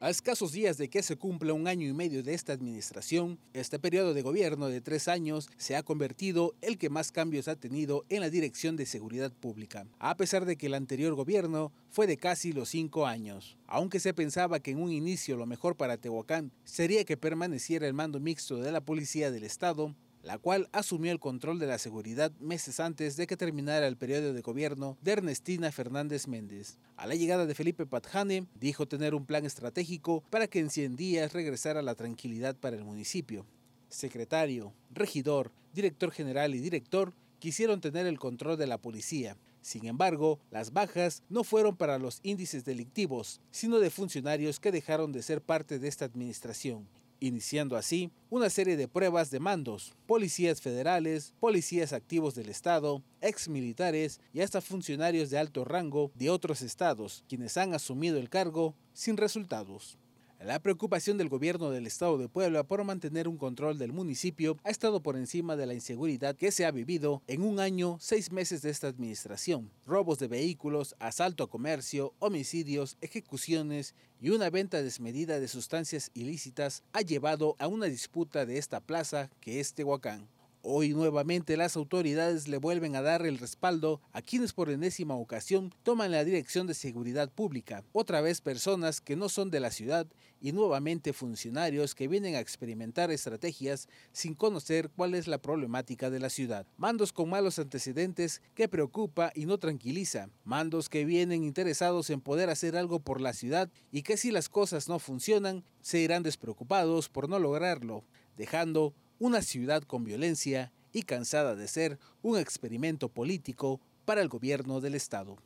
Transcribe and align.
A 0.00 0.10
escasos 0.10 0.52
días 0.52 0.78
de 0.78 0.88
que 0.88 1.02
se 1.02 1.16
cumpla 1.16 1.54
un 1.54 1.66
año 1.66 1.88
y 1.88 1.92
medio 1.92 2.22
de 2.22 2.32
esta 2.32 2.52
administración, 2.52 3.36
este 3.52 3.80
periodo 3.80 4.14
de 4.14 4.22
gobierno 4.22 4.68
de 4.68 4.80
tres 4.80 5.08
años 5.08 5.50
se 5.56 5.74
ha 5.74 5.82
convertido 5.82 6.54
el 6.60 6.78
que 6.78 6.88
más 6.88 7.10
cambios 7.10 7.48
ha 7.48 7.56
tenido 7.56 8.04
en 8.08 8.20
la 8.20 8.30
Dirección 8.30 8.76
de 8.76 8.86
Seguridad 8.86 9.32
Pública, 9.32 9.88
a 9.98 10.16
pesar 10.16 10.44
de 10.44 10.54
que 10.54 10.66
el 10.66 10.74
anterior 10.74 11.16
gobierno 11.16 11.72
fue 11.90 12.06
de 12.06 12.16
casi 12.16 12.52
los 12.52 12.68
cinco 12.68 13.06
años. 13.08 13.58
Aunque 13.66 13.98
se 13.98 14.14
pensaba 14.14 14.60
que 14.60 14.70
en 14.70 14.80
un 14.80 14.92
inicio 14.92 15.36
lo 15.36 15.46
mejor 15.46 15.76
para 15.76 15.96
Tehuacán 15.96 16.52
sería 16.62 17.04
que 17.04 17.16
permaneciera 17.16 17.88
el 17.88 17.92
mando 17.92 18.20
mixto 18.20 18.58
de 18.58 18.70
la 18.70 18.80
Policía 18.80 19.32
del 19.32 19.42
Estado, 19.42 19.96
la 20.22 20.38
cual 20.38 20.68
asumió 20.72 21.12
el 21.12 21.20
control 21.20 21.58
de 21.58 21.66
la 21.66 21.78
seguridad 21.78 22.32
meses 22.40 22.80
antes 22.80 23.16
de 23.16 23.26
que 23.26 23.36
terminara 23.36 23.86
el 23.86 23.96
periodo 23.96 24.32
de 24.32 24.42
gobierno 24.42 24.96
de 25.02 25.12
Ernestina 25.12 25.72
Fernández 25.72 26.26
Méndez. 26.26 26.78
A 26.96 27.06
la 27.06 27.14
llegada 27.14 27.46
de 27.46 27.54
Felipe 27.54 27.86
Patjane, 27.86 28.46
dijo 28.58 28.86
tener 28.86 29.14
un 29.14 29.26
plan 29.26 29.44
estratégico 29.44 30.22
para 30.30 30.46
que 30.46 30.60
en 30.60 30.70
100 30.70 30.96
días 30.96 31.32
regresara 31.32 31.82
la 31.82 31.94
tranquilidad 31.94 32.56
para 32.56 32.76
el 32.76 32.84
municipio. 32.84 33.46
Secretario, 33.88 34.72
regidor, 34.90 35.52
director 35.72 36.10
general 36.10 36.54
y 36.54 36.58
director 36.60 37.14
quisieron 37.38 37.80
tener 37.80 38.06
el 38.06 38.18
control 38.18 38.58
de 38.58 38.66
la 38.66 38.78
policía. 38.78 39.36
Sin 39.60 39.86
embargo, 39.86 40.38
las 40.50 40.72
bajas 40.72 41.22
no 41.28 41.44
fueron 41.44 41.76
para 41.76 41.98
los 41.98 42.20
índices 42.22 42.64
delictivos, 42.64 43.40
sino 43.50 43.78
de 43.78 43.90
funcionarios 43.90 44.60
que 44.60 44.72
dejaron 44.72 45.12
de 45.12 45.22
ser 45.22 45.40
parte 45.40 45.78
de 45.78 45.88
esta 45.88 46.04
administración 46.04 46.86
iniciando 47.20 47.76
así 47.76 48.10
una 48.30 48.50
serie 48.50 48.76
de 48.76 48.88
pruebas 48.88 49.30
de 49.30 49.40
mandos, 49.40 49.94
policías 50.06 50.60
federales, 50.60 51.34
policías 51.40 51.92
activos 51.92 52.34
del 52.34 52.48
Estado, 52.48 53.02
ex 53.20 53.48
militares 53.48 54.20
y 54.32 54.40
hasta 54.40 54.60
funcionarios 54.60 55.30
de 55.30 55.38
alto 55.38 55.64
rango 55.64 56.10
de 56.14 56.30
otros 56.30 56.62
estados, 56.62 57.24
quienes 57.28 57.56
han 57.56 57.74
asumido 57.74 58.18
el 58.18 58.28
cargo 58.28 58.74
sin 58.92 59.16
resultados. 59.16 59.98
La 60.40 60.60
preocupación 60.60 61.18
del 61.18 61.28
gobierno 61.28 61.70
del 61.70 61.88
estado 61.88 62.16
de 62.16 62.28
Puebla 62.28 62.62
por 62.62 62.84
mantener 62.84 63.26
un 63.26 63.38
control 63.38 63.76
del 63.76 63.92
municipio 63.92 64.56
ha 64.62 64.70
estado 64.70 65.02
por 65.02 65.16
encima 65.16 65.56
de 65.56 65.66
la 65.66 65.74
inseguridad 65.74 66.36
que 66.36 66.52
se 66.52 66.64
ha 66.64 66.70
vivido 66.70 67.22
en 67.26 67.42
un 67.42 67.58
año, 67.58 67.96
seis 67.98 68.30
meses 68.30 68.62
de 68.62 68.70
esta 68.70 68.86
administración. 68.86 69.68
Robos 69.84 70.20
de 70.20 70.28
vehículos, 70.28 70.94
asalto 71.00 71.42
a 71.42 71.50
comercio, 71.50 72.14
homicidios, 72.20 72.98
ejecuciones 73.00 73.96
y 74.20 74.30
una 74.30 74.48
venta 74.48 74.80
desmedida 74.80 75.40
de 75.40 75.48
sustancias 75.48 76.12
ilícitas 76.14 76.84
ha 76.92 77.00
llevado 77.00 77.56
a 77.58 77.66
una 77.66 77.86
disputa 77.86 78.46
de 78.46 78.58
esta 78.58 78.78
plaza 78.78 79.30
que 79.40 79.58
es 79.58 79.74
Tehuacán. 79.74 80.28
Hoy 80.70 80.90
nuevamente 80.90 81.56
las 81.56 81.76
autoridades 81.76 82.46
le 82.46 82.58
vuelven 82.58 82.94
a 82.94 83.00
dar 83.00 83.24
el 83.24 83.38
respaldo 83.38 84.02
a 84.12 84.20
quienes 84.20 84.52
por 84.52 84.68
enésima 84.68 85.14
ocasión 85.14 85.72
toman 85.82 86.10
la 86.10 86.24
dirección 86.24 86.66
de 86.66 86.74
seguridad 86.74 87.30
pública, 87.32 87.84
otra 87.92 88.20
vez 88.20 88.42
personas 88.42 89.00
que 89.00 89.16
no 89.16 89.30
son 89.30 89.50
de 89.50 89.60
la 89.60 89.70
ciudad 89.70 90.06
y 90.42 90.52
nuevamente 90.52 91.14
funcionarios 91.14 91.94
que 91.94 92.06
vienen 92.06 92.34
a 92.34 92.40
experimentar 92.40 93.10
estrategias 93.10 93.88
sin 94.12 94.34
conocer 94.34 94.90
cuál 94.94 95.14
es 95.14 95.26
la 95.26 95.40
problemática 95.40 96.10
de 96.10 96.20
la 96.20 96.28
ciudad. 96.28 96.66
Mandos 96.76 97.14
con 97.14 97.30
malos 97.30 97.58
antecedentes 97.58 98.42
que 98.54 98.68
preocupa 98.68 99.32
y 99.34 99.46
no 99.46 99.56
tranquiliza, 99.56 100.28
mandos 100.44 100.90
que 100.90 101.06
vienen 101.06 101.44
interesados 101.44 102.10
en 102.10 102.20
poder 102.20 102.50
hacer 102.50 102.76
algo 102.76 103.00
por 103.00 103.22
la 103.22 103.32
ciudad 103.32 103.70
y 103.90 104.02
que 104.02 104.18
si 104.18 104.30
las 104.30 104.50
cosas 104.50 104.86
no 104.86 104.98
funcionan 104.98 105.64
se 105.80 106.00
irán 106.00 106.22
despreocupados 106.22 107.08
por 107.08 107.30
no 107.30 107.38
lograrlo, 107.38 108.04
dejando 108.36 108.92
una 109.18 109.42
ciudad 109.42 109.82
con 109.82 110.04
violencia 110.04 110.72
y 110.92 111.02
cansada 111.02 111.54
de 111.54 111.68
ser 111.68 111.98
un 112.22 112.38
experimento 112.38 113.08
político 113.08 113.80
para 114.04 114.22
el 114.22 114.28
gobierno 114.28 114.80
del 114.80 114.94
Estado. 114.94 115.36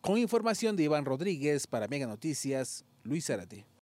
Con 0.00 0.18
información 0.18 0.76
de 0.76 0.84
Iván 0.84 1.04
Rodríguez 1.04 1.66
para 1.66 1.88
Mega 1.88 2.06
Noticias, 2.06 2.84
Luis 3.04 3.26
Zárate. 3.26 3.71